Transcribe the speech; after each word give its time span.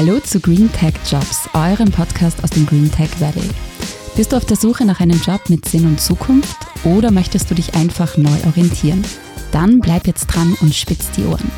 Hallo 0.00 0.18
zu 0.18 0.40
Green 0.40 0.72
Tech 0.72 0.94
Jobs, 1.10 1.46
eurem 1.52 1.90
Podcast 1.90 2.42
aus 2.42 2.48
dem 2.48 2.64
Green 2.64 2.90
Tech 2.90 3.10
Valley. 3.18 3.46
Bist 4.16 4.32
du 4.32 4.36
auf 4.38 4.46
der 4.46 4.56
Suche 4.56 4.86
nach 4.86 5.00
einem 5.00 5.20
Job 5.20 5.42
mit 5.50 5.68
Sinn 5.68 5.84
und 5.84 6.00
Zukunft 6.00 6.56
oder 6.84 7.10
möchtest 7.10 7.50
du 7.50 7.54
dich 7.54 7.74
einfach 7.74 8.16
neu 8.16 8.34
orientieren? 8.46 9.04
Dann 9.52 9.78
bleib 9.80 10.06
jetzt 10.06 10.24
dran 10.28 10.56
und 10.62 10.74
spitz 10.74 11.10
die 11.10 11.24
Ohren. 11.24 11.50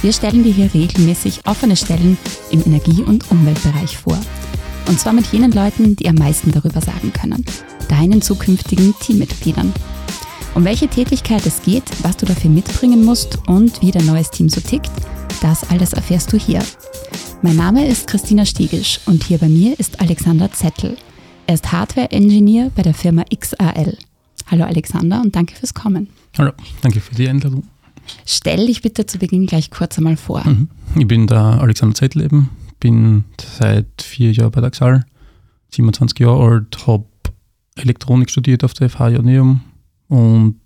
Wir 0.00 0.14
stellen 0.14 0.42
dir 0.42 0.52
hier 0.54 0.72
regelmäßig 0.72 1.42
offene 1.44 1.76
Stellen 1.76 2.16
im 2.50 2.64
Energie- 2.64 3.02
und 3.02 3.30
Umweltbereich 3.30 3.98
vor. 3.98 4.18
Und 4.88 4.98
zwar 4.98 5.12
mit 5.12 5.26
jenen 5.26 5.52
Leuten, 5.52 5.94
die 5.94 6.08
am 6.08 6.14
meisten 6.14 6.52
darüber 6.52 6.80
sagen 6.80 7.12
können. 7.12 7.44
Deinen 7.88 8.22
zukünftigen 8.22 8.94
Teammitgliedern. 9.00 9.74
Um 10.54 10.64
welche 10.64 10.88
Tätigkeit 10.88 11.44
es 11.44 11.60
geht, 11.60 11.84
was 12.02 12.16
du 12.16 12.24
dafür 12.24 12.48
mitbringen 12.48 13.04
musst 13.04 13.36
und 13.46 13.82
wie 13.82 13.90
dein 13.90 14.06
neues 14.06 14.30
Team 14.30 14.48
so 14.48 14.62
tickt, 14.62 14.90
das 15.42 15.68
alles 15.68 15.92
erfährst 15.92 16.32
du 16.32 16.38
hier. 16.38 16.62
Mein 17.42 17.56
Name 17.56 17.86
ist 17.88 18.06
Christina 18.06 18.44
Stiegisch 18.44 19.00
und 19.06 19.24
hier 19.24 19.38
bei 19.38 19.48
mir 19.48 19.80
ist 19.80 19.98
Alexander 20.02 20.52
Zettel. 20.52 20.98
Er 21.46 21.54
ist 21.54 21.72
Hardware-Engineer 21.72 22.70
bei 22.74 22.82
der 22.82 22.92
Firma 22.92 23.24
XAL. 23.34 23.96
Hallo 24.48 24.64
Alexander 24.64 25.22
und 25.22 25.34
danke 25.34 25.54
fürs 25.54 25.72
Kommen. 25.72 26.08
Hallo, 26.36 26.52
danke 26.82 27.00
für 27.00 27.14
die 27.14 27.26
Einladung. 27.26 27.64
Stell 28.26 28.66
dich 28.66 28.82
bitte 28.82 29.06
zu 29.06 29.16
Beginn 29.18 29.46
gleich 29.46 29.70
kurz 29.70 29.96
einmal 29.96 30.18
vor. 30.18 30.46
Mhm. 30.46 30.68
Ich 30.96 31.08
bin 31.08 31.26
der 31.26 31.38
Alexander 31.38 31.94
Zettel 31.94 32.24
eben, 32.24 32.50
bin 32.78 33.24
seit 33.40 34.02
vier 34.02 34.32
Jahren 34.32 34.50
bei 34.50 34.60
der 34.60 34.70
XAL, 34.70 35.06
27 35.70 36.18
Jahre 36.18 36.44
alt, 36.44 36.86
habe 36.86 37.06
Elektronik 37.76 38.28
studiert 38.28 38.64
auf 38.64 38.74
der 38.74 38.90
FH 38.90 39.08
Joanneum 39.08 39.62
und 40.08 40.56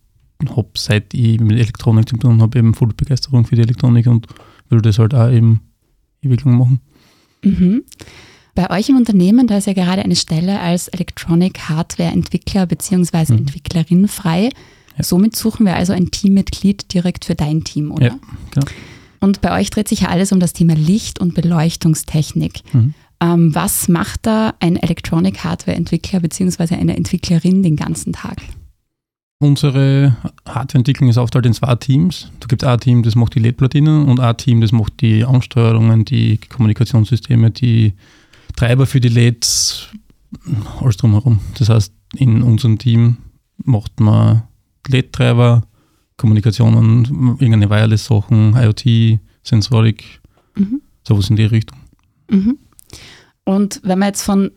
habe 0.48 0.70
seit 0.74 1.14
ich 1.14 1.38
mit 1.38 1.52
Elektronik 1.52 2.08
zu 2.08 2.16
tun 2.16 2.42
habe, 2.42 2.58
eben 2.58 2.74
voll 2.74 2.88
Begeisterung 2.96 3.46
für 3.46 3.54
die 3.54 3.62
Elektronik 3.62 4.08
und 4.08 4.26
will 4.70 4.82
das 4.82 4.98
halt 4.98 5.14
auch 5.14 5.30
eben 5.30 5.60
ewig 6.24 6.44
lang 6.44 6.58
machen. 6.58 6.80
Mhm. 7.42 7.84
Bei 8.54 8.70
euch 8.70 8.88
im 8.88 8.96
Unternehmen, 8.96 9.46
da 9.46 9.58
ist 9.58 9.66
ja 9.66 9.72
gerade 9.72 10.02
eine 10.02 10.16
Stelle 10.16 10.60
als 10.60 10.88
Electronic 10.88 11.68
Hardware 11.68 12.10
Entwickler 12.10 12.66
bzw. 12.66 13.32
Mhm. 13.32 13.38
Entwicklerin 13.38 14.08
frei. 14.08 14.50
Ja. 14.96 15.02
Somit 15.02 15.34
suchen 15.34 15.66
wir 15.66 15.74
also 15.74 15.92
ein 15.92 16.10
Teammitglied 16.10 16.92
direkt 16.94 17.24
für 17.24 17.34
dein 17.34 17.64
Team, 17.64 17.90
oder? 17.90 18.06
Ja, 18.06 18.18
genau. 18.52 18.66
Und 19.20 19.40
bei 19.40 19.58
euch 19.58 19.70
dreht 19.70 19.88
sich 19.88 20.00
ja 20.00 20.08
alles 20.08 20.32
um 20.32 20.38
das 20.38 20.52
Thema 20.52 20.74
Licht- 20.74 21.18
und 21.18 21.34
Beleuchtungstechnik. 21.34 22.60
Mhm. 22.72 22.94
Ähm, 23.20 23.54
was 23.54 23.88
macht 23.88 24.26
da 24.26 24.54
ein 24.60 24.76
Electronic 24.76 25.42
Hardware 25.42 25.76
Entwickler 25.76 26.20
bzw. 26.20 26.74
eine 26.74 26.96
Entwicklerin 26.96 27.62
den 27.62 27.76
ganzen 27.76 28.12
Tag? 28.12 28.36
Unsere 29.44 30.16
Hardwareentwicklung 30.48 31.10
ist 31.10 31.18
aufgeteilt 31.18 31.44
in 31.44 31.52
zwei 31.52 31.74
Teams. 31.74 32.30
Da 32.40 32.46
gibt 32.46 32.62
es 32.62 32.68
ein 32.68 32.80
Team, 32.80 33.02
das 33.02 33.14
macht 33.14 33.34
die 33.34 33.40
LED-Platinen 33.40 34.06
und 34.08 34.18
ein 34.18 34.36
Team, 34.38 34.62
das 34.62 34.72
macht 34.72 35.02
die 35.02 35.22
Ansteuerungen, 35.22 36.06
die 36.06 36.38
Kommunikationssysteme, 36.38 37.50
die 37.50 37.92
Treiber 38.56 38.86
für 38.86 39.00
die 39.00 39.10
LEDs, 39.10 39.88
alles 40.80 40.96
drumherum. 40.96 41.40
Das 41.58 41.68
heißt, 41.68 41.92
in 42.16 42.42
unserem 42.42 42.78
Team 42.78 43.18
macht 43.58 44.00
man 44.00 44.44
LED-Treiber, 44.88 45.64
Kommunikationen, 46.16 47.04
irgendeine 47.38 47.68
Wireless-Sachen, 47.68 48.56
IoT, 48.56 49.20
Sensorik, 49.42 50.22
Mhm. 50.56 50.80
sowas 51.06 51.28
in 51.28 51.36
die 51.36 51.44
Richtung. 51.44 51.78
Mhm. 52.30 52.56
Und 53.44 53.80
wenn 53.84 53.98
wir 53.98 54.06
jetzt 54.06 54.22
von 54.22 54.52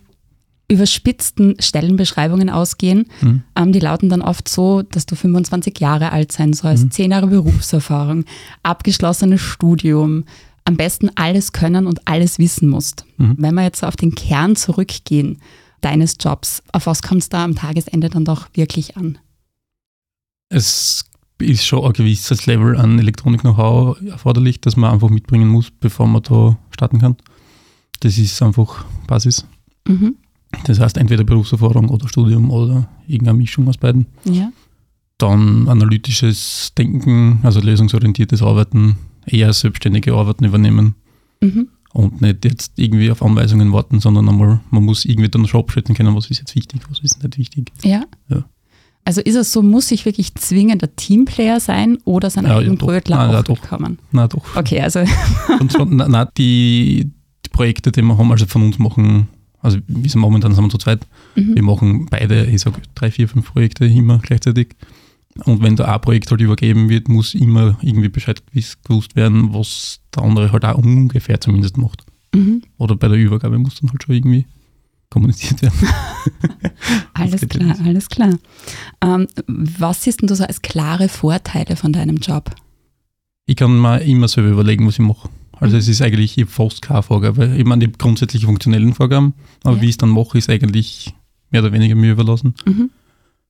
überspitzten 0.70 1.56
Stellenbeschreibungen 1.60 2.50
ausgehen, 2.50 3.06
Mhm. 3.22 3.44
ähm, 3.56 3.72
die 3.72 3.80
lauten 3.80 4.10
dann 4.10 4.22
oft 4.22 4.50
so, 4.50 4.82
dass 4.82 5.06
du 5.06 5.16
25 5.16 5.80
Jahre 5.80 6.12
alt 6.12 6.32
sein 6.32 6.54
sollst, 6.54 6.86
Mhm. 6.86 6.92
10 6.92 7.12
Jahre 7.12 7.28
Berufserfahrung, 7.28 8.26
abgeschlossenes 8.64 9.40
Studium, 9.42 10.26
am 10.66 10.76
besten 10.76 11.10
alles 11.16 11.54
können 11.54 11.88
und 11.88 12.06
alles 12.08 12.38
wissen 12.40 12.68
musst. 12.68 13.06
Mhm. 13.18 13.36
Wenn 13.38 13.56
wir 13.56 13.64
jetzt 13.64 13.84
auf 13.86 13.96
den 13.96 14.14
Kern 14.16 14.58
zurückgehen 14.58 15.40
deines 15.80 16.16
Jobs, 16.20 16.62
auf 16.74 16.86
was 16.88 17.02
kommt 17.02 17.22
es 17.22 17.30
da 17.30 17.46
am 17.46 17.56
Tagesende 17.56 18.10
dann 18.10 18.26
doch 18.26 18.48
wirklich 18.54 18.98
an? 18.98 19.18
Es 20.50 21.06
ist 21.40 21.66
schon 21.66 21.86
ein 21.86 21.94
gewisses 21.94 22.46
Level 22.46 22.76
an 22.78 23.00
Elektronik-Know-how 23.00 24.02
erforderlich, 24.02 24.60
das 24.60 24.76
man 24.76 24.92
einfach 24.92 25.10
mitbringen 25.10 25.48
muss, 25.48 25.72
bevor 25.72 26.08
man 26.08 26.24
da 26.24 26.58
starten 26.72 27.00
kann. 27.00 27.16
Das 28.02 28.18
ist 28.18 28.42
einfach 28.42 28.84
Basis. 29.08 29.46
Mhm. 29.88 30.16
Das 30.66 30.80
heißt 30.80 30.98
entweder 30.98 31.24
Berufserfahrung 31.24 31.90
oder 31.90 32.08
Studium 32.08 32.52
oder 32.52 32.88
irgendeine 33.08 33.38
Mischung 33.38 33.68
aus 33.68 33.78
beiden. 33.78 34.08
Ja. 34.26 34.52
Dann 35.18 35.68
analytisches 35.68 36.72
Denken, 36.78 37.40
also 37.44 37.60
lösungsorientiertes 37.60 38.42
Arbeiten, 38.42 38.98
eher 39.26 39.52
selbstständige 39.54 40.14
Arbeiten 40.14 40.46
übernehmen 40.46 40.96
Mhm. 41.42 41.68
und 41.94 42.22
nicht 42.22 42.46
jetzt 42.46 42.74
irgendwie 42.78 43.12
auf 43.12 43.22
Anweisungen 43.22 43.72
warten, 43.74 44.00
sondern 44.00 44.28
einmal, 44.30 44.60
man 44.72 44.84
muss 44.84 45.06
irgendwie 45.06 45.30
dann 45.30 45.46
schon 45.48 45.60
abschätzen 45.62 45.96
können, 45.96 46.16
was 46.16 46.30
ist 46.30 46.40
jetzt 46.40 46.56
wichtig, 46.56 46.82
was 46.90 47.00
ist 47.00 47.22
nicht 47.24 47.38
wichtig. 47.38 47.72
Ja. 47.84 48.04
Ja. 48.30 48.46
Also 49.06 49.22
ist 49.22 49.36
es 49.36 49.52
so, 49.54 49.62
muss 49.62 49.92
ich 49.92 50.06
wirklich 50.06 50.36
zwingend 50.36 50.84
ein 50.84 50.90
Teamplayer 50.96 51.60
sein 51.60 51.98
oder 52.06 52.30
sein 52.30 52.44
Ja, 52.46 52.52
ja, 52.52 52.58
eigenen 52.58 52.78
doch. 52.78 52.88
Brötler 52.88 53.18
Nein, 53.18 53.32
ja, 53.32 53.40
auch 53.40 53.44
doch. 53.44 53.60
bekommen? 53.60 54.00
Na 54.12 54.28
doch. 54.28 54.44
Okay, 54.56 54.82
also 54.82 55.00
Und 55.60 55.72
so, 55.72 55.86
na, 55.86 56.08
na, 56.08 56.26
die, 56.26 57.10
die 57.46 57.50
Projekte, 57.50 57.92
die 57.92 58.02
wir 58.02 58.18
haben, 58.18 58.32
also 58.32 58.46
von 58.46 58.64
uns 58.64 58.78
machen, 58.80 59.28
also 59.68 59.80
wir 59.88 60.10
sind 60.10 60.22
momentan 60.22 60.56
sind 60.56 60.64
wir 60.64 60.70
zu 60.70 60.78
zweit, 60.78 61.06
wir 61.36 61.62
mhm. 61.62 61.68
machen 61.68 62.06
beide, 62.10 62.46
ich 62.46 62.62
sage 62.62 62.82
drei, 62.96 63.12
vier, 63.12 63.28
fünf 63.28 63.52
Projekte 63.52 63.86
immer 63.86 64.20
gleichzeitig. 64.20 64.76
Und 65.46 65.62
wenn 65.62 65.76
da 65.76 65.94
ein 65.94 66.02
Projekt 66.02 66.32
halt 66.32 66.42
übergeben 66.42 66.90
wird, 66.90 67.10
muss 67.10 67.36
immer 67.36 67.78
irgendwie 67.82 68.10
Bescheid 68.10 68.42
gewusst 68.84 69.16
werden, 69.16 69.54
was 69.54 70.00
der 70.16 70.24
andere 70.24 70.52
halt 70.52 70.66
auch 70.66 70.78
ungefähr 70.78 71.40
zumindest 71.40 71.78
macht. 71.78 72.06
Mhm. 72.34 72.64
Oder 72.78 72.96
bei 72.96 73.08
der 73.08 73.18
Übergabe 73.18 73.60
muss 73.60 73.76
dann 73.76 73.92
halt 73.92 74.04
schon 74.04 74.16
irgendwie 74.16 74.46
kommuniziert 75.10 75.62
werden. 75.62 75.78
alles 77.14 77.42
klar, 77.48 77.76
alles 77.84 78.10
klar. 78.10 78.38
Ähm, 79.02 79.28
was 79.48 80.04
siehst 80.04 80.22
denn 80.22 80.28
du 80.28 80.36
so 80.36 80.44
als 80.44 80.62
klare 80.62 81.10
Vorteile 81.10 81.76
von 81.76 81.94
deinem 81.94 82.18
Job? 82.18 82.56
Ich 83.46 83.58
kann 83.58 83.80
mir 83.80 84.02
immer 84.02 84.28
selber 84.28 84.50
überlegen, 84.50 84.88
was 84.88 84.96
ich 84.96 85.00
mache. 85.00 85.30
Also 85.60 85.76
Mhm. 85.76 85.80
es 85.80 85.88
ist 85.88 86.02
eigentlich 86.02 86.38
ich 86.38 86.44
hab 86.46 86.52
fast 86.52 86.82
keine 86.82 87.04
Vorgabe. 87.04 87.56
Ich 87.58 87.66
meine, 87.66 87.88
die 87.88 87.92
grundsätzliche 87.98 88.46
funktionellen 88.46 88.94
Vorgaben, 88.94 89.34
aber 89.64 89.76
Ja. 89.78 89.82
wie 89.82 89.86
ich 89.86 89.92
es 89.92 89.98
dann 89.98 90.10
mache, 90.10 90.38
ist 90.38 90.50
eigentlich 90.50 91.14
mehr 91.52 91.62
oder 91.62 91.72
weniger 91.74 91.96
mir 91.96 92.12
überlassen. 92.12 92.54
Mhm. 92.66 92.90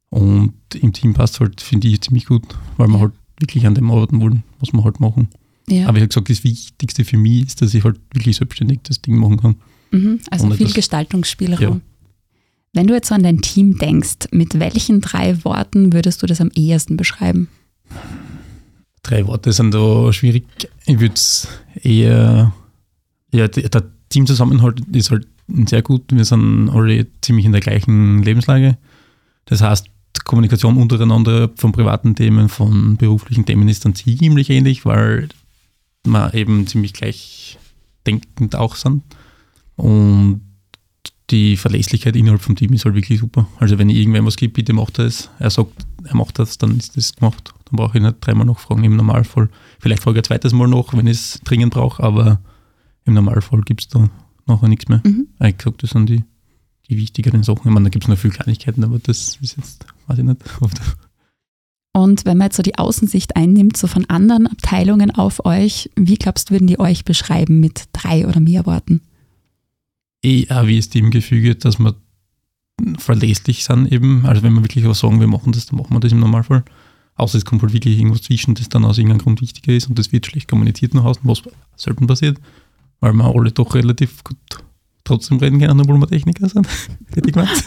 Und 0.09 0.53
im 0.79 0.93
Team 0.93 1.13
passt 1.13 1.39
halt, 1.39 1.59
finde 1.61 1.87
ich, 1.89 2.01
ziemlich 2.01 2.25
gut, 2.25 2.43
weil 2.77 2.87
wir 2.87 2.99
halt 2.99 3.13
wirklich 3.39 3.67
an 3.67 3.75
dem 3.75 3.91
arbeiten 3.91 4.21
wollen, 4.21 4.43
was 4.59 4.71
wir 4.73 4.83
halt 4.83 4.99
machen. 4.99 5.27
Ja. 5.69 5.87
Aber 5.87 5.97
ich 5.97 6.01
habe 6.03 6.07
gesagt, 6.07 6.29
das 6.29 6.43
Wichtigste 6.43 7.03
für 7.03 7.17
mich 7.17 7.45
ist, 7.47 7.61
dass 7.61 7.73
ich 7.73 7.83
halt 7.83 7.99
wirklich 8.13 8.37
selbstständig 8.37 8.79
das 8.83 9.01
Ding 9.01 9.17
machen 9.17 9.37
kann. 9.37 9.55
Mhm. 9.91 10.19
Also 10.31 10.49
viel 10.51 10.67
das- 10.67 10.75
Gestaltungsspielraum. 10.75 11.59
Ja. 11.61 11.81
Wenn 12.73 12.87
du 12.87 12.93
jetzt 12.93 13.09
so 13.09 13.15
an 13.15 13.23
dein 13.23 13.41
Team 13.41 13.77
denkst, 13.79 14.29
mit 14.31 14.59
welchen 14.59 15.01
drei 15.01 15.43
Worten 15.43 15.93
würdest 15.93 16.21
du 16.21 16.27
das 16.27 16.39
am 16.41 16.51
ehesten 16.55 16.95
beschreiben? 16.95 17.47
Drei 19.07 19.25
Worte 19.25 19.53
sind 19.53 19.73
da 19.73 20.11
schwierig. 20.11 20.45
Ich 20.85 20.99
würde 20.99 21.15
es 21.15 21.47
eher, 21.81 22.53
ja, 23.31 23.47
der 23.47 23.83
Teamzusammenhalt 24.09 24.81
ist 24.91 25.11
halt 25.11 25.27
sehr 25.65 25.81
gut. 25.81 26.03
Wir 26.11 26.25
sind 26.25 26.69
alle 26.69 27.07
ziemlich 27.21 27.45
in 27.45 27.53
der 27.53 27.61
gleichen 27.61 28.21
Lebenslage. 28.21 28.77
Das 29.45 29.61
heißt, 29.61 29.87
Kommunikation 30.25 30.75
untereinander 30.75 31.49
von 31.55 31.71
privaten 31.71 32.15
Themen, 32.15 32.49
von 32.49 32.97
beruflichen 32.97 33.45
Themen 33.45 33.69
ist 33.69 33.85
dann 33.85 33.95
ziemlich 33.95 34.49
ähnlich, 34.49 34.85
weil 34.85 35.29
wir 36.05 36.33
eben 36.33 36.67
ziemlich 36.67 36.91
gleich 36.91 37.57
denkend 38.05 38.55
auch 38.55 38.75
sind. 38.75 39.03
Und 39.77 40.41
die 41.29 41.55
Verlässlichkeit 41.55 42.17
innerhalb 42.17 42.41
vom 42.41 42.57
Team 42.57 42.73
ist 42.73 42.83
halt 42.83 42.95
wirklich 42.95 43.19
super. 43.19 43.47
Also 43.57 43.77
wenn 43.77 43.89
ich 43.89 43.97
irgendwem 43.97 44.25
was 44.25 44.35
gibt, 44.35 44.55
bitte 44.55 44.73
macht 44.73 44.99
das. 44.99 45.29
Er 45.39 45.49
sagt, 45.49 45.85
er 46.03 46.15
macht 46.15 46.39
das, 46.39 46.57
dann 46.57 46.77
ist 46.77 46.97
das 46.97 47.15
gemacht. 47.15 47.53
Dann 47.69 47.77
brauche 47.77 47.97
ich 47.97 48.03
nicht 48.03 48.17
dreimal 48.21 48.45
nachfragen 48.45 48.83
im 48.83 48.95
Normalfall. 48.95 49.49
Vielleicht 49.79 50.03
frage 50.03 50.17
ich 50.17 50.23
ein 50.23 50.27
zweites 50.27 50.53
Mal 50.53 50.67
nach, 50.67 50.93
wenn 50.93 51.07
ich 51.07 51.17
es 51.17 51.41
dringend 51.43 51.73
brauche, 51.73 52.01
aber 52.03 52.39
im 53.05 53.13
Normalfall 53.13 53.61
gibt 53.61 53.81
es 53.81 53.87
da 53.87 54.09
nachher 54.45 54.67
nichts 54.67 54.87
mehr. 54.87 55.01
Mhm. 55.05 55.27
Ich 55.43 55.57
gesagt, 55.57 55.83
das 55.83 55.91
sind 55.91 56.09
die, 56.09 56.23
die 56.89 56.97
wichtigeren 56.97 57.43
Sachen. 57.43 57.67
Ich 57.67 57.73
meine, 57.73 57.85
da 57.85 57.89
gibt 57.89 58.05
es 58.05 58.09
noch 58.09 58.17
viele 58.17 58.33
Kleinigkeiten, 58.33 58.83
aber 58.83 58.99
das 58.99 59.37
ist 59.41 59.57
jetzt, 59.57 59.85
weiß 60.07 60.19
ich 60.19 60.25
nicht. 60.25 60.41
Und 61.93 62.25
wenn 62.25 62.37
man 62.37 62.45
jetzt 62.45 62.57
so 62.57 62.63
die 62.63 62.77
Außensicht 62.77 63.35
einnimmt, 63.35 63.75
so 63.75 63.87
von 63.87 64.05
anderen 64.05 64.45
Abteilungen 64.45 65.09
auf 65.09 65.45
euch, 65.45 65.89
wie 65.95 66.15
glaubst 66.15 66.49
du, 66.49 66.53
würden 66.53 66.67
die 66.67 66.79
euch 66.79 67.05
beschreiben 67.05 67.59
mit 67.59 67.85
drei 67.91 68.27
oder 68.27 68.39
mehr 68.39 68.67
Worten? 68.67 69.01
Eher 70.21 70.67
wie 70.67 70.75
das 70.75 70.89
Teamgefüge, 70.89 71.55
dass 71.55 71.79
wir 71.79 71.95
verlässlich 72.99 73.63
sind 73.63 73.91
eben. 73.91 74.27
Also 74.27 74.43
wenn 74.43 74.53
wir 74.53 74.61
wirklich 74.61 74.85
was 74.85 74.99
sagen, 74.99 75.19
wir 75.19 75.27
machen 75.27 75.53
das, 75.53 75.65
dann 75.65 75.79
machen 75.79 75.95
wir 75.95 75.99
das 75.99 76.11
im 76.11 76.19
Normalfall. 76.19 76.63
Außer 77.17 77.37
es 77.37 77.45
kommt 77.45 77.61
halt 77.63 77.73
wirklich 77.73 77.97
irgendwas 77.97 78.21
zwischen, 78.21 78.53
das 78.55 78.69
dann 78.69 78.85
aus 78.85 78.97
irgendeinem 78.97 79.23
Grund 79.23 79.41
wichtiger 79.41 79.73
ist 79.73 79.89
und 79.89 79.97
das 79.99 80.11
wird 80.11 80.25
schlecht 80.27 80.47
kommuniziert 80.47 80.93
nach 80.93 81.03
außen, 81.03 81.23
was 81.25 81.41
selten 81.75 82.05
passiert, 82.07 82.37
weil 82.99 83.13
wir 83.13 83.25
alle 83.25 83.51
doch 83.51 83.73
relativ 83.75 84.23
gut 84.23 84.37
trotzdem 85.03 85.37
reden 85.37 85.59
können, 85.59 85.79
obwohl 85.79 85.97
wir 85.97 86.07
Techniker 86.07 86.47
sind, 86.47 86.67
hätte 87.15 87.27
ich 87.29 87.33
gemeint. 87.33 87.63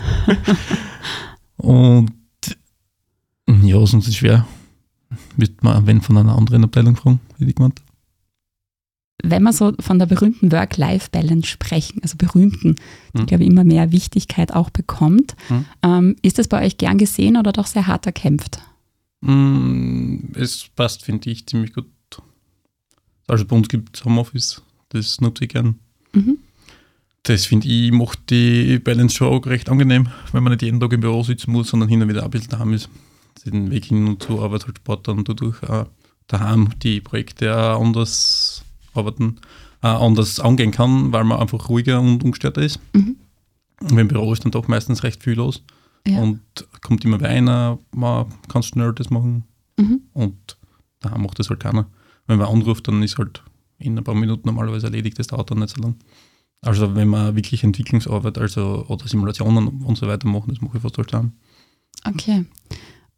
und 1.56 2.12
ja, 3.62 3.84
sonst 3.86 4.04
ist 4.04 4.08
es 4.10 4.16
schwer. 4.16 4.46
Müsste 5.36 5.56
man, 5.62 5.86
wenn 5.86 6.00
von 6.00 6.16
einer 6.16 6.36
anderen 6.36 6.64
Abteilung 6.64 6.96
fragen, 6.96 7.20
hätte 7.38 7.50
ich 7.50 7.56
gemeint. 7.56 7.80
wenn 9.22 9.42
wir 9.42 9.52
so 9.52 9.72
von 9.80 9.98
der 9.98 10.06
berühmten 10.06 10.50
Work-Life-Balance 10.52 11.46
sprechen, 11.46 12.00
also 12.02 12.16
berühmten, 12.16 12.76
die, 13.14 13.20
Mhm. 13.22 13.26
glaube 13.26 13.42
ich, 13.44 13.50
immer 13.50 13.64
mehr 13.64 13.92
Wichtigkeit 13.92 14.54
auch 14.54 14.70
bekommt, 14.70 15.34
Mhm. 15.50 15.64
ähm, 15.82 16.16
ist 16.22 16.38
das 16.38 16.48
bei 16.48 16.64
euch 16.64 16.78
gern 16.78 16.96
gesehen 16.96 17.36
oder 17.36 17.52
doch 17.52 17.66
sehr 17.66 17.86
hart 17.86 18.06
erkämpft? 18.06 18.60
Mm, 19.20 20.32
Es 20.34 20.68
passt, 20.74 21.04
finde 21.04 21.30
ich, 21.30 21.46
ziemlich 21.46 21.72
gut. 21.72 21.86
Also 23.26 23.44
bei 23.44 23.54
uns 23.56 23.68
gibt 23.68 23.96
es 23.96 24.04
Homeoffice, 24.04 24.62
das 24.88 25.20
nutze 25.20 25.44
ich 25.44 25.50
gern. 25.50 25.78
Mhm. 26.12 26.38
Das 27.22 27.46
finde 27.46 27.68
ich, 27.68 27.92
macht 27.92 28.30
die 28.30 28.78
Balance 28.78 29.14
schon 29.14 29.28
auch 29.28 29.46
recht 29.46 29.68
angenehm, 29.68 30.08
wenn 30.32 30.42
man 30.42 30.52
nicht 30.52 30.62
jeden 30.62 30.80
Tag 30.80 30.92
im 30.92 31.00
Büro 31.00 31.22
sitzen 31.22 31.52
muss, 31.52 31.68
sondern 31.68 31.88
hin 31.88 32.02
und 32.02 32.08
wieder 32.08 32.24
ein 32.24 32.30
bisschen 32.30 32.48
daheim 32.50 32.72
ist. 32.72 32.88
Den 33.44 33.70
Weg 33.70 33.84
hin 33.84 34.06
und 34.08 34.22
zur 34.22 34.42
Arbeit 34.42 34.66
halt 34.66 34.78
Sport 34.78 35.06
dann 35.06 35.24
dadurch 35.24 35.62
auch 35.62 35.86
daheim 36.26 36.70
die 36.82 37.00
Projekte 37.00 37.54
auch 37.56 37.80
anders 37.80 38.64
arbeiten, 38.94 39.36
auch 39.80 40.02
anders 40.06 40.40
angehen 40.40 40.72
kann, 40.72 41.12
weil 41.12 41.24
man 41.24 41.38
einfach 41.38 41.68
ruhiger 41.68 42.00
und 42.00 42.24
ungestörter 42.24 42.62
ist. 42.62 42.80
Mhm. 42.94 43.16
Und 43.80 43.98
im 43.98 44.08
Büro 44.08 44.32
ist 44.32 44.44
dann 44.44 44.50
doch 44.52 44.66
meistens 44.66 45.04
recht 45.04 45.22
viel 45.22 45.34
los 45.34 45.62
Ja. 46.06 46.18
und 46.20 46.40
kommt 46.82 47.04
immer 47.04 47.20
wer 47.20 47.28
einer, 47.28 47.78
man 47.94 48.26
kann 48.48 48.62
schnell 48.62 48.92
das 48.92 49.10
machen 49.10 49.44
Mhm. 49.78 50.00
und 50.12 50.58
daheim 51.00 51.22
macht 51.22 51.38
das 51.38 51.48
halt 51.48 51.60
keiner. 51.60 51.86
Wenn 52.26 52.38
man 52.38 52.48
anruft, 52.48 52.86
dann 52.88 53.02
ist 53.02 53.18
halt 53.18 53.42
in 53.78 53.96
ein 53.96 54.04
paar 54.04 54.14
Minuten 54.14 54.46
normalerweise 54.46 54.86
erledigt, 54.86 55.18
das 55.18 55.28
dauert 55.28 55.50
dann 55.50 55.58
nicht 55.60 55.74
so 55.74 55.82
lang. 55.82 55.96
Also 56.62 56.94
wenn 56.94 57.08
man 57.08 57.34
wirklich 57.36 57.64
Entwicklungsarbeit 57.64 58.36
also, 58.36 58.84
oder 58.88 59.08
Simulationen 59.08 59.68
und 59.82 59.96
so 59.96 60.06
weiter 60.06 60.28
machen, 60.28 60.50
das 60.50 60.60
mache 60.60 60.76
ich 60.76 60.82
fast 60.82 60.98
halt 60.98 61.12
daheim. 61.12 61.32
Okay. 62.06 62.44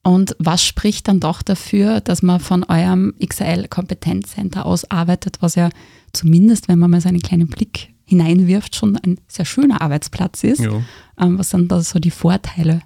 Und 0.04 0.36
was 0.38 0.64
spricht 0.64 1.08
dann 1.08 1.20
doch 1.20 1.42
dafür, 1.42 2.00
dass 2.00 2.22
man 2.22 2.40
von 2.40 2.64
eurem 2.64 3.14
XL 3.24 3.68
Kompetenzcenter 3.68 4.66
aus 4.66 4.88
arbeitet, 4.90 5.38
was 5.40 5.54
ja 5.54 5.70
zumindest, 6.12 6.68
wenn 6.68 6.78
man 6.78 6.90
mal 6.90 7.00
so 7.00 7.08
einen 7.08 7.20
kleinen 7.22 7.48
Blick 7.48 7.91
hineinwirft, 8.12 8.76
schon 8.76 8.96
ein 8.96 9.18
sehr 9.28 9.44
schöner 9.44 9.80
Arbeitsplatz 9.80 10.44
ist? 10.44 10.60
Ja. 10.60 10.82
Ähm, 11.18 11.38
was 11.38 11.50
sind 11.50 11.70
da 11.72 11.80
so 11.80 11.98
die 11.98 12.10
Vorteile? 12.10 12.82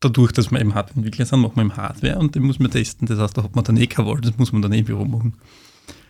Dadurch, 0.00 0.32
dass 0.32 0.50
wir 0.50 0.60
eben 0.60 0.74
Hardwareentwickler 0.74 1.24
sind, 1.24 1.40
machen 1.40 1.56
wir 1.56 1.62
eben 1.62 1.76
Hardware 1.76 2.18
und 2.18 2.34
den 2.34 2.42
muss 2.42 2.58
man 2.58 2.70
testen. 2.70 3.06
Das 3.06 3.18
heißt, 3.18 3.38
da 3.38 3.42
hat 3.44 3.54
man 3.54 3.64
dann 3.64 3.76
eh 3.76 3.86
keine 3.86 4.08
Wahl, 4.08 4.20
das 4.20 4.36
muss 4.36 4.52
man 4.52 4.62
dann 4.62 4.72
eh 4.72 4.80
im 4.80 4.84
Büro 4.84 5.04
machen. 5.04 5.34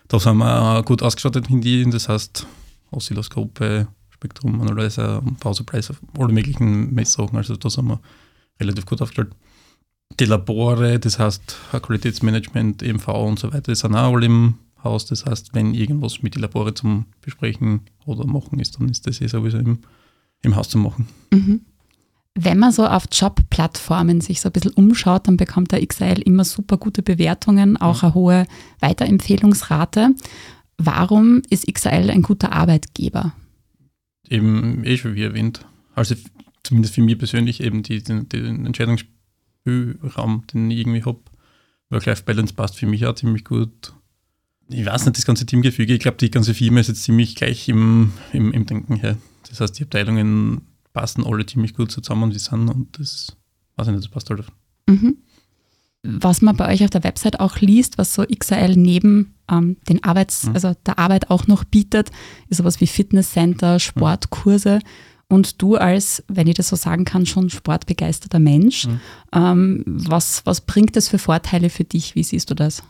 Da 0.09 0.19
sind 0.19 0.39
wir 0.39 0.83
gut 0.85 1.03
ausgestattet 1.03 1.49
in 1.51 1.61
die, 1.61 1.89
das 1.89 2.09
heißt 2.09 2.47
Oszilloskope, 2.91 3.87
Spektrumanalyser, 4.11 5.23
Power 5.41 5.55
Supplies, 5.55 5.93
alle 6.19 6.33
möglichen 6.33 6.95
Messsachen, 6.95 7.37
also 7.37 7.57
da 7.57 7.71
sind 7.71 7.87
wir 7.87 8.01
relativ 8.61 8.87
gut 8.87 9.03
aufgestellt. 9.03 9.33
Die 10.21 10.25
Labore, 10.27 10.99
das 10.99 11.19
heißt 11.19 11.57
Qualitätsmanagement, 11.83 12.83
EMV 12.83 13.09
und 13.09 13.39
so 13.39 13.53
weiter, 13.53 13.73
die 13.73 13.75
sind 13.75 13.95
auch 13.95 14.15
alle 14.15 14.27
im 14.27 14.59
Haus. 14.85 15.07
Das 15.07 15.25
heißt, 15.25 15.55
wenn 15.55 15.75
irgendwas 15.75 16.23
mit 16.23 16.35
den 16.35 16.43
Labore 16.43 16.75
zum 16.75 17.07
Besprechen 17.21 17.81
oder 18.07 18.27
machen 18.27 18.61
ist, 18.61 18.79
dann 18.79 18.89
ist 18.89 19.07
das 19.07 19.21
eh 19.21 19.27
sowieso 19.27 19.59
im, 19.59 19.79
im 20.43 20.57
Haus 20.57 20.69
zu 20.69 20.79
machen. 20.79 21.09
Mhm. 21.33 21.63
Wenn 22.37 22.59
man 22.59 22.73
so 22.73 22.87
auf 22.87 23.07
Jobplattformen 23.11 24.21
sich 24.21 24.41
so 24.41 24.49
ein 24.49 24.53
bisschen 24.53 24.73
umschaut, 24.73 25.29
dann 25.29 25.37
bekommt 25.37 25.71
der 25.71 25.87
XL 25.87 26.21
immer 26.25 26.45
super 26.45 26.79
gute 26.79 27.03
Bewertungen, 27.03 27.77
auch 27.77 28.03
eine 28.03 28.15
hohe 28.15 28.47
Weiterempfehlungsrate. 28.81 30.15
Warum 30.77 31.43
ist 31.49 31.73
XL 31.73 32.11
ein 32.11 32.23
guter 32.23 32.53
Arbeitgeber? 32.53 33.33
eben 34.29 34.85
eh 34.85 34.97
schon 34.97 35.15
wie 35.15 35.23
erwähnt. 35.23 35.67
Also 35.95 36.15
zumindest 36.63 36.95
für 36.95 37.03
mich 37.03 37.19
persönlich 37.19 37.63
eben 37.63 37.83
die, 37.83 38.03
den, 38.03 38.29
den 38.29 38.67
Entscheidungsspielraum, 38.67 40.47
den 40.53 40.71
ich 40.71 40.79
irgendwie 40.79 41.05
habe. 41.05 41.21
Work-Life-Balance 41.91 42.55
passt 42.55 42.79
für 42.79 42.87
mich 42.87 43.07
auch 43.07 43.15
ziemlich 43.15 43.45
gut. 43.45 43.95
Ich 44.69 44.85
weiß 44.87 45.05
nicht, 45.05 45.17
das 45.19 45.27
ganze 45.27 45.45
Teamgefüge, 45.47 45.95
ich 45.95 46.01
glaube, 46.01 46.17
die 46.19 46.31
ganze 46.31 46.55
Firma 46.55 46.81
ist 46.81 46.89
jetzt 46.89 47.03
ziemlich 47.03 47.35
gleich 47.37 47.69
im, 47.69 48.13
im, 48.33 48.53
im 48.53 48.67
Denken 48.67 48.97
her. 48.97 49.17
Das 49.49 49.61
heißt, 49.61 49.79
die 49.79 49.83
Abteilungen 49.85 50.63
passen 50.93 51.25
alle 51.27 51.45
ziemlich 51.45 51.75
gut 51.75 51.91
zusammen, 51.91 52.31
wie 52.31 52.39
sie 52.39 52.45
sind 52.45 52.69
und 52.69 52.99
das, 52.99 53.37
weiß 53.77 53.89
ich 53.89 53.93
nicht, 53.95 54.05
das 54.05 54.11
passt 54.11 54.31
halt. 54.31 54.45
Mhm. 54.89 55.17
Was 56.03 56.43
man 56.43 56.57
bei 56.57 56.71
euch 56.73 56.85
auf 56.85 56.91
der 56.91 57.03
Website 57.05 57.41
auch 57.41 57.59
liest, 57.59 57.97
was 57.99 58.13
so 58.15 58.25
XL 58.25 58.75
neben 58.77 59.35
ähm, 59.51 59.77
den 59.89 60.03
Arbeits-, 60.05 60.45
Mhm. 60.47 60.55
also 60.55 60.75
der 60.87 60.99
Arbeit 60.99 61.31
auch 61.31 61.47
noch 61.47 61.65
bietet, 61.65 62.11
ist 62.49 62.59
sowas 62.59 62.81
wie 62.81 62.87
Fitnesscenter, 62.87 63.79
Sportkurse. 63.81 64.81
Und 65.29 65.63
du 65.63 65.77
als, 65.77 66.23
wenn 66.29 66.47
ich 66.47 66.55
das 66.55 66.69
so 66.69 66.77
sagen 66.77 67.05
kann, 67.07 67.25
schon 67.27 67.49
sportbegeisterter 67.49 68.39
Mensch, 68.39 68.87
Mhm. 68.87 69.01
ähm, 69.33 69.83
was, 69.87 70.45
was 70.45 70.61
bringt 70.63 70.97
das 70.97 71.09
für 71.09 71.19
Vorteile 71.19 71.71
für 71.71 71.85
dich? 71.85 72.15
Wie 72.15 72.23
siehst 72.23 72.51
du 72.51 72.55
das? 72.55 72.83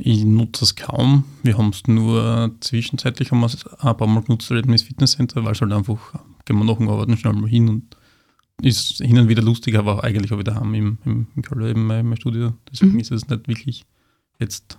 Ich 0.00 0.24
nutze 0.24 0.64
es 0.64 0.76
kaum. 0.76 1.24
Wir 1.42 1.58
haben 1.58 1.70
es 1.70 1.86
nur 1.88 2.54
zwischenzeitlich 2.60 3.32
haben 3.32 3.40
wir 3.40 3.46
es 3.46 3.66
ein 3.66 3.96
paar 3.96 4.06
Mal 4.06 4.22
genutzt, 4.22 4.50
das 4.50 4.82
Fitnesscenter, 4.82 5.44
weil 5.44 5.52
es 5.52 5.60
halt 5.60 5.72
einfach, 5.72 5.98
gehen 6.44 6.56
wir 6.56 6.64
nach 6.64 6.76
dem 6.76 6.88
Arbeiten 6.88 7.16
schnell 7.16 7.32
mal 7.32 7.48
hin 7.48 7.68
und 7.68 7.96
ist 8.62 8.98
hin 8.98 9.18
und 9.18 9.28
wieder 9.28 9.42
lustig, 9.42 9.76
aber 9.76 10.04
eigentlich 10.04 10.32
auch 10.32 10.38
wieder 10.38 10.52
daheim 10.54 10.72
im, 10.74 10.98
im, 11.04 11.26
im 11.34 11.42
Keller 11.42 11.66
eben 11.66 11.84
mein, 11.86 12.06
mein 12.06 12.16
Studio. 12.16 12.54
Deswegen 12.70 12.92
Mhm. 12.92 13.00
ist 13.00 13.10
es 13.10 13.28
nicht 13.28 13.48
wirklich 13.48 13.84
jetzt 14.38 14.78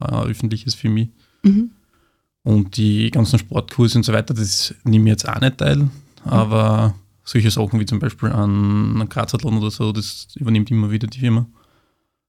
äh, 0.00 0.04
öffentliches 0.06 0.74
für 0.74 0.88
mich. 0.88 1.10
Mhm. 1.42 1.70
Und 2.42 2.76
die 2.78 3.10
ganzen 3.10 3.38
Sportkurse 3.38 3.98
und 3.98 4.04
so 4.04 4.12
weiter, 4.12 4.32
das 4.32 4.74
nehme 4.84 5.04
ich 5.06 5.10
jetzt 5.12 5.28
auch 5.28 5.40
nicht 5.40 5.58
teil, 5.58 5.90
aber 6.24 6.94
solche 7.24 7.50
Sachen 7.50 7.80
wie 7.80 7.86
zum 7.86 7.98
Beispiel 7.98 8.30
ein 8.30 9.06
Grazathlon 9.08 9.58
oder 9.58 9.70
so, 9.70 9.92
das 9.92 10.28
übernimmt 10.36 10.70
immer 10.70 10.90
wieder 10.90 11.08
die 11.08 11.18
Firma. 11.18 11.46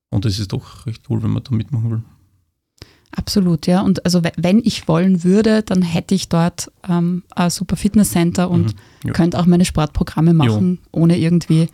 Und 0.10 0.26
das 0.26 0.40
ist 0.40 0.52
doch 0.54 0.86
recht 0.86 1.04
cool, 1.10 1.22
wenn 1.22 1.32
man 1.32 1.44
da 1.44 1.54
mitmachen 1.54 1.92
will. 1.92 2.04
Absolut, 3.12 3.66
ja. 3.68 3.82
Und 3.82 4.06
also 4.06 4.24
we- 4.24 4.32
wenn 4.38 4.60
ich 4.64 4.88
wollen 4.88 5.24
würde, 5.24 5.64
dann 5.64 5.82
hätte 5.82 6.14
ich 6.14 6.30
dort 6.30 6.72
ähm, 6.88 7.24
ein 7.36 7.50
super 7.50 7.76
Fitnesscenter 7.76 8.50
und 8.50 8.76
Mhm, 9.04 9.14
könnte 9.14 9.40
auch 9.40 9.46
meine 9.46 9.66
Sportprogramme 9.66 10.34
machen, 10.34 10.80
ohne 10.92 11.18
irgendwie 11.18 11.68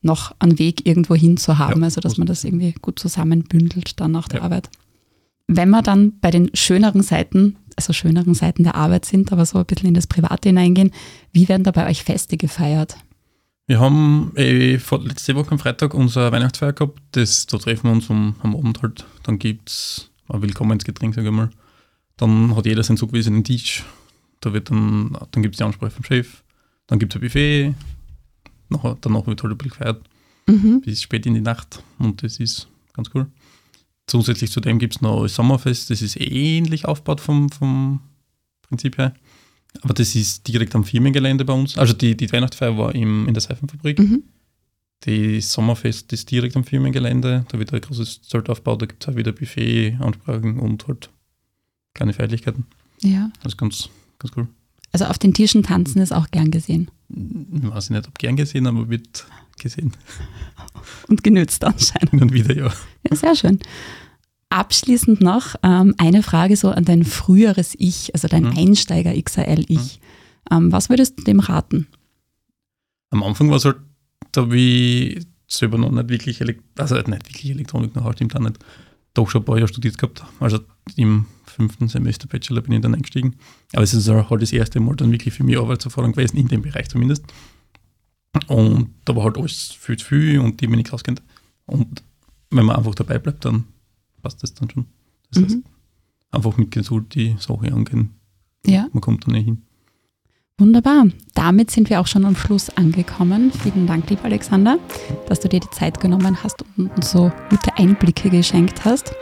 noch 0.00 0.34
einen 0.38 0.58
Weg 0.58 0.86
irgendwo 0.86 1.14
hin 1.14 1.36
zu 1.36 1.58
haben. 1.58 1.80
Ja, 1.80 1.86
also 1.86 2.00
dass 2.00 2.16
man 2.16 2.26
das 2.26 2.44
irgendwie 2.44 2.72
gut 2.80 2.98
zusammenbündelt 2.98 4.00
dann 4.00 4.12
nach 4.12 4.28
der 4.28 4.38
Ja. 4.40 4.44
Arbeit. 4.44 4.70
Wenn 5.48 5.70
wir 5.70 5.82
dann 5.82 6.18
bei 6.20 6.30
den 6.30 6.50
schöneren 6.54 7.02
Seiten, 7.02 7.56
also 7.76 7.92
schöneren 7.92 8.34
Seiten 8.34 8.62
der 8.64 8.74
Arbeit 8.76 9.04
sind, 9.04 9.32
aber 9.32 9.44
so 9.46 9.58
ein 9.58 9.66
bisschen 9.66 9.88
in 9.88 9.94
das 9.94 10.06
Private 10.06 10.48
hineingehen, 10.50 10.92
wie 11.32 11.48
werden 11.48 11.64
da 11.64 11.70
bei 11.72 11.88
euch 11.88 12.04
Feste 12.04 12.36
gefeiert? 12.36 12.96
Wir 13.66 13.80
haben 13.80 14.32
äh, 14.36 14.78
vor, 14.78 15.02
letzte 15.02 15.34
Woche 15.34 15.50
am 15.52 15.58
Freitag 15.58 15.92
unsere 15.94 16.32
Weihnachtsfeier 16.32 16.72
gehabt. 16.72 17.00
Das, 17.12 17.46
da 17.46 17.58
treffen 17.58 17.84
wir 17.88 17.92
uns 17.92 18.08
um, 18.08 18.36
am 18.42 18.54
Abend 18.56 18.80
halt. 18.82 19.04
Dann 19.24 19.38
gibt 19.38 19.68
es 19.70 20.10
ein 20.28 20.42
Willkommensgetränk, 20.42 21.14
sage 21.14 21.28
ich 21.28 21.34
mal. 21.34 21.50
Dann 22.16 22.54
hat 22.56 22.66
jeder 22.66 22.82
seinen 22.82 22.96
zugewiesenen 22.96 23.44
Tisch. 23.44 23.84
Da 24.40 24.52
wird 24.52 24.70
dann, 24.70 25.16
dann 25.30 25.42
gibt 25.42 25.54
es 25.54 25.58
die 25.58 25.64
Ansprache 25.64 25.90
vom 25.90 26.04
Chef. 26.04 26.42
Dann 26.86 26.98
gibt 26.98 27.12
es 27.14 27.16
ein 27.20 27.22
Buffet. 27.22 27.74
Nachher, 28.68 28.96
danach 29.00 29.26
wird 29.26 29.42
halt 29.42 29.52
ein 29.52 29.58
bisschen 29.58 29.70
gefeiert 29.78 30.02
Mhm. 30.46 30.80
bis 30.80 31.02
spät 31.02 31.26
in 31.26 31.34
die 31.34 31.40
Nacht. 31.42 31.82
Und 31.98 32.22
das 32.22 32.40
ist 32.40 32.68
ganz 32.94 33.10
cool. 33.14 33.26
Zusätzlich 34.06 34.50
zu 34.50 34.60
dem 34.60 34.78
gibt 34.78 34.96
es 34.96 35.02
noch 35.02 35.22
ein 35.22 35.28
Sommerfest. 35.28 35.90
Das 35.90 36.00
ist 36.00 36.18
ähnlich 36.18 36.86
aufgebaut 36.86 37.20
vom, 37.20 37.50
vom 37.50 38.00
Prinzip 38.62 38.96
her. 38.96 39.12
Aber 39.82 39.92
das 39.92 40.14
ist 40.14 40.48
direkt 40.48 40.74
am 40.74 40.84
Firmengelände 40.84 41.44
bei 41.44 41.52
uns. 41.52 41.76
Also 41.76 41.92
die, 41.92 42.16
die 42.16 42.32
Weihnachtsfeier 42.32 42.78
war 42.78 42.94
im, 42.94 43.28
in 43.28 43.34
der 43.34 43.42
Seifenfabrik. 43.42 43.98
Mhm. 43.98 44.22
Das 45.00 45.52
Sommerfest 45.52 46.12
ist 46.12 46.30
direkt 46.30 46.56
am 46.56 46.64
Firmengelände. 46.64 47.44
Da 47.48 47.58
wird 47.58 47.72
ein 47.72 47.80
großes 47.80 48.22
Zelt 48.22 48.50
aufgebaut. 48.50 48.82
Da 48.82 48.86
gibt 48.86 49.02
es 49.04 49.08
auch 49.08 49.16
wieder 49.16 49.32
Buffet, 49.32 49.96
Ansprachen 50.00 50.58
und 50.58 50.88
halt 50.88 51.10
kleine 51.94 52.12
Feierlichkeiten. 52.12 52.66
Ja. 53.02 53.30
Das 53.42 53.52
ist 53.52 53.58
ganz, 53.58 53.88
ganz 54.18 54.36
cool. 54.36 54.48
Also 54.92 55.04
auf 55.04 55.18
den 55.18 55.34
Tischen 55.34 55.62
tanzen 55.62 56.00
ist 56.00 56.12
auch 56.12 56.30
gern 56.30 56.50
gesehen 56.50 56.90
Ich 57.10 57.70
weiß 57.70 57.90
nicht, 57.90 58.08
ob 58.08 58.18
gern 58.18 58.36
gesehen, 58.36 58.66
aber 58.66 58.88
wird 58.88 59.26
gesehen. 59.60 59.92
und 61.08 61.22
genützt 61.22 61.62
anscheinend. 61.64 62.20
Und 62.20 62.32
wieder, 62.32 62.56
ja. 62.56 62.72
Ja, 63.08 63.16
sehr 63.16 63.36
schön. 63.36 63.58
Abschließend 64.50 65.20
noch 65.20 65.56
ähm, 65.62 65.94
eine 65.98 66.22
Frage 66.22 66.56
so 66.56 66.70
an 66.70 66.84
dein 66.84 67.04
früheres 67.04 67.74
Ich, 67.78 68.14
also 68.14 68.28
dein 68.28 68.44
Mhm. 68.44 68.56
Einsteiger-XRL-Ich. 68.56 70.00
Ähm, 70.50 70.72
was 70.72 70.88
würdest 70.88 71.18
du 71.18 71.22
dem 71.24 71.40
raten? 71.40 71.86
Am 73.10 73.22
Anfang 73.22 73.50
war 73.50 73.56
es 73.58 73.64
halt, 73.66 73.76
da 74.46 74.54
ich 74.54 75.26
selber 75.46 75.78
noch 75.78 75.90
nicht 75.90 76.08
wirklich, 76.08 76.40
Elekt 76.40 76.62
also 76.78 76.94
nicht 76.96 77.08
wirklich 77.10 77.50
Elektronik 77.50 77.94
noch, 77.94 78.12
stimmt 78.12 78.36
auch 78.36 78.40
nicht, 78.40 78.58
doch 79.14 79.28
schon 79.30 79.42
ein 79.42 79.44
paar 79.44 79.56
Jahre 79.56 79.68
studiert 79.68 79.96
gehabt. 79.98 80.22
Also 80.40 80.60
im 80.96 81.26
fünften 81.46 81.88
Semester 81.88 82.28
Bachelor 82.28 82.60
bin 82.62 82.74
ich 82.74 82.80
dann 82.82 82.94
eingestiegen. 82.94 83.34
Aber 83.72 83.82
es 83.82 83.94
ist 83.94 84.08
halt 84.08 84.42
das 84.42 84.52
erste 84.52 84.78
Mal 84.80 84.94
dann 84.96 85.10
wirklich 85.10 85.34
für 85.34 85.44
mich 85.44 85.58
Arbeitserfahrung 85.58 86.12
gewesen, 86.12 86.36
in 86.36 86.48
dem 86.48 86.62
Bereich 86.62 86.88
zumindest. 86.88 87.24
Und 88.46 88.90
da 89.04 89.16
war 89.16 89.24
halt 89.24 89.38
alles 89.38 89.72
viel 89.78 89.96
zu 89.96 90.06
viel 90.06 90.38
und 90.38 90.60
die 90.60 90.66
mich 90.68 90.76
nicht 90.76 90.92
auskennt. 90.92 91.22
Und 91.66 92.02
wenn 92.50 92.64
man 92.66 92.76
einfach 92.76 92.94
dabei 92.94 93.18
bleibt, 93.18 93.44
dann 93.44 93.64
passt 94.22 94.42
das 94.42 94.54
dann 94.54 94.70
schon. 94.70 94.86
Das 95.30 95.40
Mhm. 95.40 95.44
heißt, 95.46 95.56
einfach 96.30 96.56
mit 96.56 96.70
Geduld 96.70 97.14
die 97.14 97.36
Sache 97.38 97.72
angehen. 97.72 98.10
Ja, 98.66 98.86
Man 98.92 99.00
kommt 99.00 99.26
dann 99.26 99.34
eh 99.34 99.42
hin. 99.42 99.62
Wunderbar. 100.58 101.06
Damit 101.34 101.70
sind 101.70 101.88
wir 101.88 102.00
auch 102.00 102.06
schon 102.06 102.24
am 102.24 102.36
Schluss 102.36 102.70
angekommen. 102.70 103.52
Vielen 103.62 103.86
Dank, 103.86 104.10
lieber 104.10 104.24
Alexander, 104.24 104.78
dass 105.28 105.40
du 105.40 105.48
dir 105.48 105.60
die 105.60 105.70
Zeit 105.70 106.00
genommen 106.00 106.42
hast 106.42 106.64
und 106.76 106.94
uns 106.96 107.10
so 107.10 107.30
gute 107.48 107.76
Einblicke 107.76 108.30
geschenkt 108.30 108.84
hast. 108.84 109.12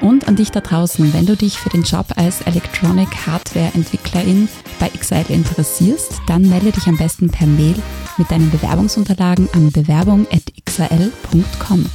Und 0.00 0.28
an 0.28 0.36
dich 0.36 0.50
da 0.50 0.60
draußen, 0.60 1.12
wenn 1.12 1.26
du 1.26 1.36
dich 1.36 1.58
für 1.58 1.68
den 1.68 1.82
Job 1.82 2.06
als 2.16 2.40
Electronic 2.42 3.08
Hardware 3.26 3.72
Entwicklerin 3.74 4.48
bei 4.78 4.88
XL 4.88 5.24
interessierst, 5.28 6.22
dann 6.26 6.48
melde 6.48 6.72
dich 6.72 6.86
am 6.86 6.96
besten 6.96 7.28
per 7.28 7.46
Mail 7.46 7.74
mit 8.16 8.30
deinen 8.30 8.50
Bewerbungsunterlagen 8.50 9.48
an 9.52 9.70
bewerbung.xl.com. 9.72 11.86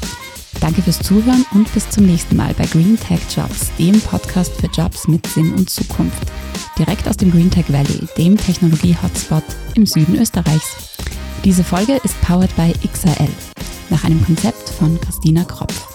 Danke 0.65 0.81
fürs 0.81 0.98
Zuhören 0.98 1.45
und 1.53 1.72
bis 1.75 1.88
zum 1.91 2.07
nächsten 2.07 2.36
Mal 2.36 2.55
bei 2.55 2.65
Green 2.65 3.00
Tech 3.00 3.19
Jobs, 3.29 3.69
dem 3.77 4.01
Podcast 4.01 4.51
für 4.60 4.65
Jobs 4.65 5.07
mit 5.07 5.27
Sinn 5.27 5.53
und 5.53 5.69
Zukunft. 5.69 6.24
Direkt 6.79 7.07
aus 7.07 7.17
dem 7.17 7.29
Green 7.29 7.51
Tech 7.51 7.72
Valley, 7.72 8.07
dem 8.17 8.36
Technologie-Hotspot 8.36 9.43
im 9.75 9.86
Süden 9.86 10.15
Österreichs. 10.15 10.98
Diese 11.43 11.63
Folge 11.63 12.00
ist 12.03 12.19
powered 12.22 12.50
by 12.55 12.74
XAL, 12.91 13.29
nach 13.91 14.05
einem 14.05 14.25
Konzept 14.25 14.69
von 14.72 15.00
Christina 15.01 15.43
Kropf. 15.43 15.94